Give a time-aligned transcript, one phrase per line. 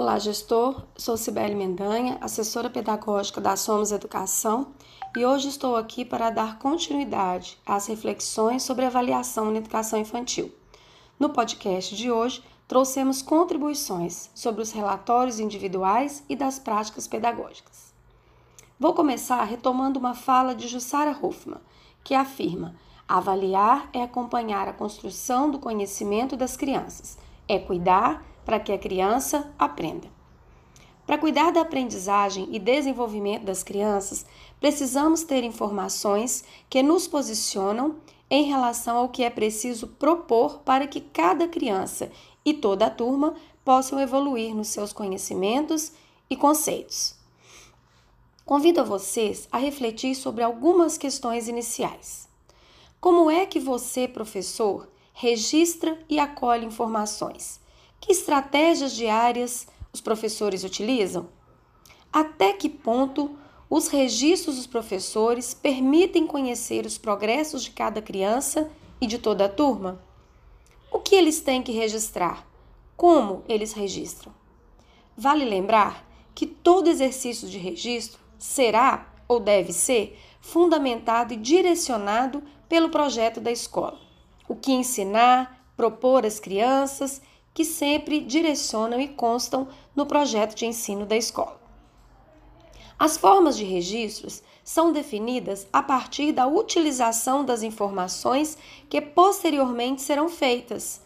[0.00, 0.84] Olá, gestor.
[0.96, 4.68] Sou Cibele Mendanha, assessora pedagógica da Somos Educação,
[5.16, 10.54] e hoje estou aqui para dar continuidade às reflexões sobre avaliação na educação infantil.
[11.18, 17.92] No podcast de hoje, trouxemos contribuições sobre os relatórios individuais e das práticas pedagógicas.
[18.78, 21.58] Vou começar retomando uma fala de Jussara Hoffmann,
[22.04, 22.76] que afirma:
[23.08, 27.18] avaliar é acompanhar a construção do conhecimento das crianças,
[27.48, 30.08] é cuidar para que a criança aprenda.
[31.06, 34.24] Para cuidar da aprendizagem e desenvolvimento das crianças,
[34.58, 37.96] precisamos ter informações que nos posicionam
[38.30, 42.10] em relação ao que é preciso propor para que cada criança
[42.42, 45.92] e toda a turma possam evoluir nos seus conhecimentos
[46.30, 47.16] e conceitos.
[48.46, 52.26] Convido a vocês a refletir sobre algumas questões iniciais.
[52.98, 57.60] Como é que você, professor, registra e acolhe informações?
[58.00, 61.28] Que estratégias diárias os professores utilizam?
[62.12, 63.36] Até que ponto
[63.68, 69.48] os registros dos professores permitem conhecer os progressos de cada criança e de toda a
[69.48, 70.00] turma?
[70.90, 72.46] O que eles têm que registrar?
[72.96, 74.32] Como eles registram?
[75.16, 82.88] Vale lembrar que todo exercício de registro será ou deve ser fundamentado e direcionado pelo
[82.88, 83.98] projeto da escola.
[84.48, 87.20] O que ensinar, propor às crianças
[87.58, 89.66] que sempre direcionam e constam
[89.96, 91.60] no projeto de ensino da escola.
[92.96, 98.56] As formas de registros são definidas a partir da utilização das informações
[98.88, 101.02] que posteriormente serão feitas.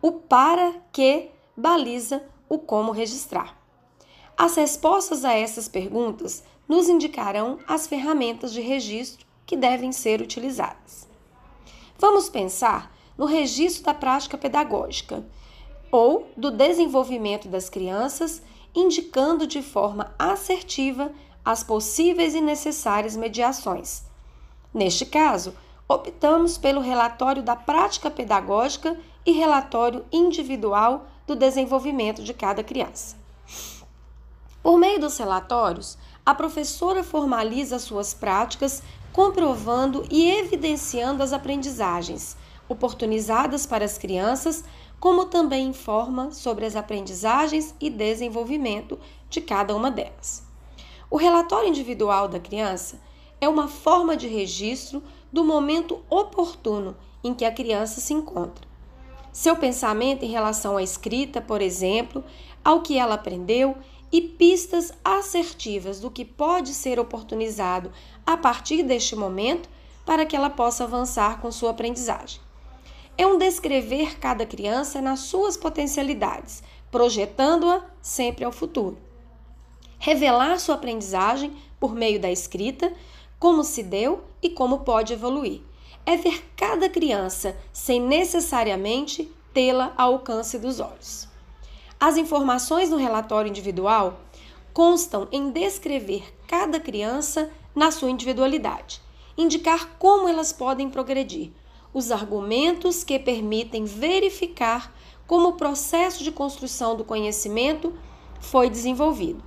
[0.00, 3.60] O para que baliza o como registrar.
[4.36, 11.08] As respostas a essas perguntas nos indicarão as ferramentas de registro que devem ser utilizadas.
[11.98, 15.26] Vamos pensar no registro da prática pedagógica,
[15.96, 18.42] ou do desenvolvimento das crianças,
[18.74, 21.10] indicando de forma assertiva
[21.42, 24.04] as possíveis e necessárias mediações.
[24.74, 25.54] Neste caso,
[25.88, 33.16] optamos pelo relatório da prática pedagógica e relatório individual do desenvolvimento de cada criança.
[34.62, 35.96] Por meio dos relatórios,
[36.26, 38.82] a professora formaliza suas práticas,
[39.14, 42.36] comprovando e evidenciando as aprendizagens
[42.68, 44.64] oportunizadas para as crianças
[44.98, 48.98] como também informa sobre as aprendizagens e desenvolvimento
[49.28, 50.42] de cada uma delas.
[51.10, 53.00] O relatório individual da criança
[53.40, 55.02] é uma forma de registro
[55.32, 58.66] do momento oportuno em que a criança se encontra.
[59.32, 62.24] Seu pensamento em relação à escrita, por exemplo,
[62.64, 63.76] ao que ela aprendeu
[64.10, 67.92] e pistas assertivas do que pode ser oportunizado
[68.24, 69.68] a partir deste momento
[70.06, 72.45] para que ela possa avançar com sua aprendizagem
[73.18, 78.98] é um descrever cada criança nas suas potencialidades, projetando-a sempre ao futuro.
[79.98, 82.92] Revelar sua aprendizagem por meio da escrita,
[83.38, 85.62] como se deu e como pode evoluir.
[86.04, 91.26] É ver cada criança sem necessariamente tê-la ao alcance dos olhos.
[91.98, 94.20] As informações no relatório individual
[94.72, 99.00] constam em descrever cada criança na sua individualidade,
[99.36, 101.50] indicar como elas podem progredir,
[101.96, 104.94] os argumentos que permitem verificar
[105.26, 107.90] como o processo de construção do conhecimento
[108.38, 109.42] foi desenvolvido,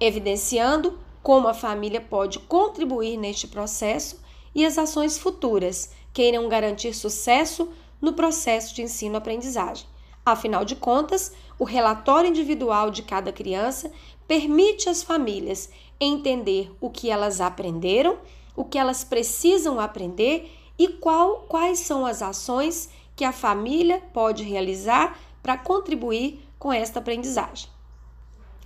[0.00, 4.18] evidenciando como a família pode contribuir neste processo
[4.54, 7.68] e as ações futuras que irão garantir sucesso
[8.00, 9.84] no processo de ensino-aprendizagem.
[10.24, 13.92] Afinal de contas, o relatório individual de cada criança
[14.26, 15.68] permite às famílias
[16.00, 18.16] entender o que elas aprenderam,
[18.56, 24.42] o que elas precisam aprender e qual, quais são as ações que a família pode
[24.42, 27.68] realizar para contribuir com esta aprendizagem.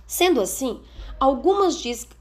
[0.07, 0.79] Sendo assim,
[1.19, 1.75] algumas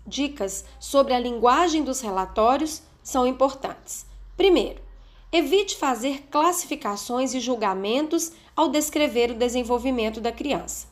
[0.05, 4.05] dicas sobre a linguagem dos relatórios são importantes.
[4.37, 4.83] Primeiro,
[5.31, 10.89] evite fazer classificações e julgamentos ao descrever o desenvolvimento da criança.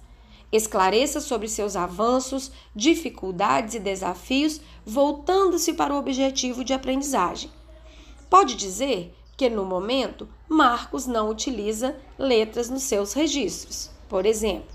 [0.53, 7.51] Esclareça sobre seus avanços, dificuldades e desafios, voltando-se para o objetivo de aprendizagem.
[8.33, 14.75] Pode dizer que, no momento, Marcos não utiliza letras nos seus registros, por exemplo.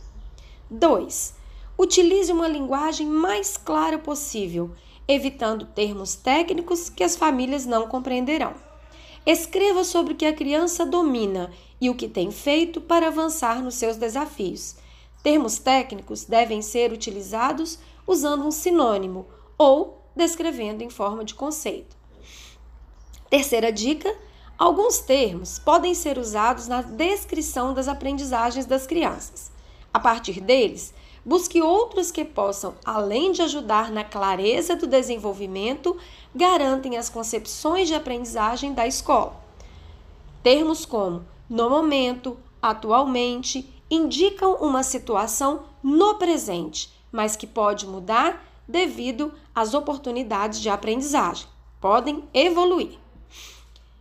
[0.69, 1.33] 2.
[1.75, 4.75] Utilize uma linguagem mais clara possível,
[5.07, 8.53] evitando termos técnicos que as famílias não compreenderão.
[9.25, 11.49] Escreva sobre o que a criança domina
[11.81, 14.75] e o que tem feito para avançar nos seus desafios.
[15.23, 19.25] Termos técnicos devem ser utilizados usando um sinônimo
[19.57, 21.96] ou descrevendo em forma de conceito.
[23.29, 24.15] Terceira dica:
[24.57, 29.51] alguns termos podem ser usados na descrição das aprendizagens das crianças.
[29.93, 30.93] A partir deles,
[31.25, 35.97] busque outros que possam, além de ajudar na clareza do desenvolvimento,
[36.33, 39.35] garantem as concepções de aprendizagem da escola.
[40.41, 49.33] Termos como no momento, atualmente, indicam uma situação no presente, mas que pode mudar devido
[49.55, 51.47] às oportunidades de aprendizagem.
[51.79, 52.97] Podem evoluir.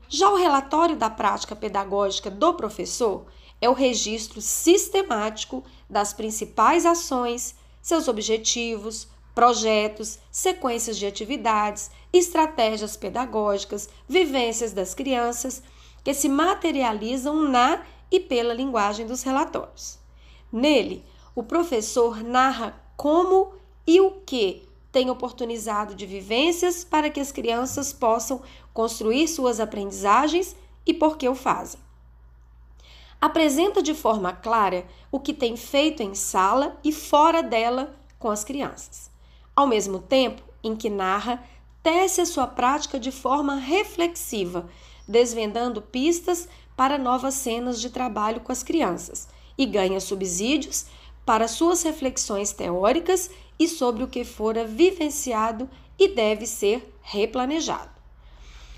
[0.08, 3.26] Já o relatório da prática pedagógica do professor
[3.60, 13.88] é o registro sistemático das principais ações, seus objetivos, projetos, sequências de atividades, estratégias pedagógicas,
[14.08, 15.62] vivências das crianças
[16.04, 19.98] que se materializam na e pela linguagem dos relatórios.
[20.52, 21.04] Nele,
[21.34, 23.52] o professor narra como
[23.86, 28.40] e o que tem oportunizado de vivências para que as crianças possam
[28.72, 30.56] construir suas aprendizagens
[30.86, 31.78] e por que o fazem.
[33.20, 38.42] Apresenta de forma clara o que tem feito em sala e fora dela com as
[38.42, 39.10] crianças.
[39.54, 41.44] Ao mesmo tempo em que narra,
[41.82, 44.66] tece a sua prática de forma reflexiva,
[45.06, 49.28] desvendando pistas para novas cenas de trabalho com as crianças
[49.58, 50.86] e ganha subsídios
[51.26, 55.68] para suas reflexões teóricas e sobre o que fora vivenciado
[55.98, 57.90] e deve ser replanejado.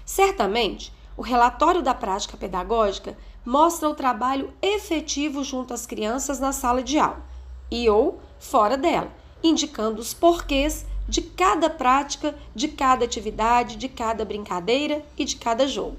[0.05, 6.83] Certamente, o relatório da prática pedagógica mostra o trabalho efetivo junto às crianças na sala
[6.83, 7.27] de aula
[7.71, 14.25] e ou fora dela, indicando os porquês de cada prática, de cada atividade, de cada
[14.25, 15.99] brincadeira e de cada jogo.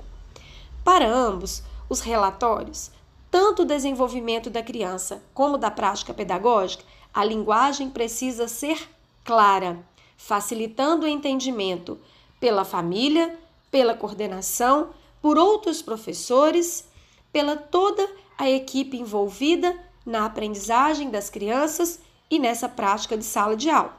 [0.84, 2.92] Para ambos, os relatórios,
[3.31, 6.84] tanto o desenvolvimento da criança como da prática pedagógica,
[7.14, 8.90] a linguagem precisa ser
[9.24, 9.84] clara,
[10.18, 12.00] facilitando o entendimento
[12.40, 13.38] pela família,
[13.70, 14.90] pela coordenação,
[15.22, 16.88] por outros professores,
[17.31, 22.00] pela toda a equipe envolvida na aprendizagem das crianças
[22.31, 23.98] e nessa prática de sala de aula.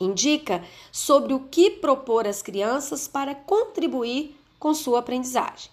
[0.00, 5.70] Indica sobre o que propor às crianças para contribuir com sua aprendizagem.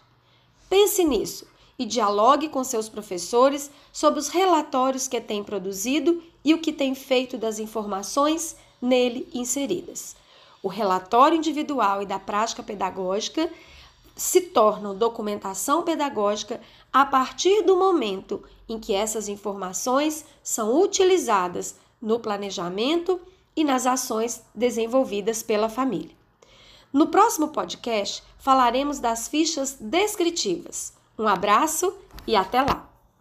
[0.69, 1.50] Pense nisso
[1.81, 6.93] e dialogue com seus professores sobre os relatórios que tem produzido e o que tem
[6.93, 10.15] feito das informações nele inseridas.
[10.61, 13.51] O relatório individual e da prática pedagógica
[14.15, 16.61] se tornam documentação pedagógica
[16.93, 23.19] a partir do momento em que essas informações são utilizadas no planejamento
[23.55, 26.15] e nas ações desenvolvidas pela família.
[26.93, 31.00] No próximo podcast, falaremos das fichas descritivas.
[31.21, 31.93] Um abraço
[32.25, 32.90] e até lá!